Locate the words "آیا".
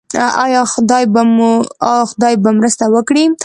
0.45-0.61